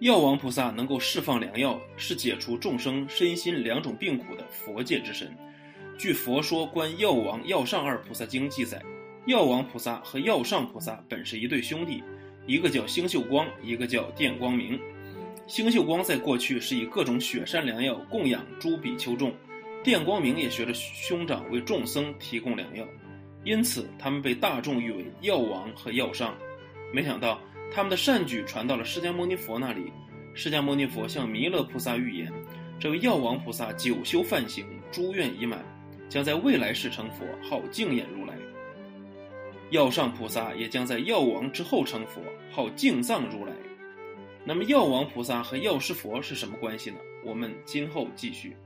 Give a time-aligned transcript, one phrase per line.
[0.00, 5.36] 药王菩萨能够释放良药，是解除众生身心两种病苦的佛界之神。
[5.98, 8.80] 据《佛说观药王、药上二菩萨经》记载，
[9.26, 12.00] 药王菩萨和药上菩萨本是一对兄弟，
[12.46, 14.78] 一个叫星宿光，一个叫电光明。
[15.48, 19.34] 星宿光在过去是以各种雪山良药供养诸比丘众，
[19.82, 22.86] 电光明也学着兄长为众僧提供良药，
[23.42, 26.36] 因此他们被大众誉为药王和药上。
[26.94, 27.40] 没想到。
[27.70, 29.92] 他们的善举传到了释迦牟尼佛那里，
[30.34, 32.32] 释迦牟尼佛向弥勒菩萨预言，
[32.80, 35.64] 这位药王菩萨久修梵行，诸愿已满，
[36.08, 38.34] 将在未来世成佛，号净眼如来。
[39.70, 43.52] 药上菩萨也将在药王之后成佛，号净藏如来。
[44.44, 46.96] 那么药王菩萨和药师佛是什么关系呢？
[47.22, 48.56] 我们今后继续。